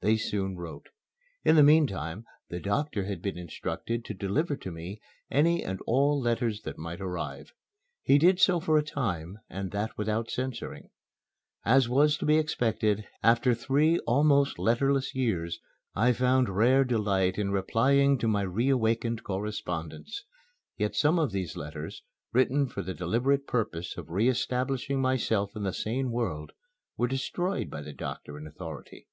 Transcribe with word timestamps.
They 0.00 0.16
soon 0.16 0.54
wrote. 0.56 0.90
In 1.42 1.56
the 1.56 1.62
meantime 1.64 2.24
the 2.50 2.60
doctor 2.60 3.02
had 3.06 3.20
been 3.20 3.36
instructed 3.36 4.04
to 4.04 4.14
deliver 4.14 4.54
to 4.58 4.70
me 4.70 5.00
any 5.28 5.64
and 5.64 5.80
all 5.88 6.20
letters 6.20 6.62
that 6.62 6.78
might 6.78 7.00
arrive. 7.00 7.52
He 8.00 8.16
did 8.16 8.38
so 8.38 8.60
for 8.60 8.78
a 8.78 8.84
time, 8.84 9.40
and 9.50 9.72
that 9.72 9.98
without 9.98 10.30
censoring. 10.30 10.90
As 11.64 11.88
was 11.88 12.16
to 12.18 12.24
be 12.24 12.38
expected, 12.38 13.08
after 13.24 13.50
nearly 13.50 13.60
three 13.60 13.98
almost 14.06 14.56
letterless 14.56 15.16
years, 15.16 15.58
I 15.96 16.12
found 16.12 16.48
rare 16.56 16.84
delight 16.84 17.36
in 17.36 17.50
replying 17.50 18.18
to 18.18 18.28
my 18.28 18.42
reawakened 18.42 19.24
correspondents. 19.24 20.22
Yet 20.76 20.94
some 20.94 21.18
of 21.18 21.32
these 21.32 21.56
letters, 21.56 22.04
written 22.32 22.68
for 22.68 22.82
the 22.82 22.94
deliberate 22.94 23.48
purpose 23.48 23.96
of 23.98 24.10
re 24.10 24.28
establishing 24.28 25.00
myself 25.00 25.56
in 25.56 25.64
the 25.64 25.72
sane 25.72 26.12
world, 26.12 26.52
were 26.96 27.08
destroyed 27.08 27.68
by 27.68 27.82
the 27.82 27.92
doctor 27.92 28.38
in 28.38 28.46
authority. 28.46 29.08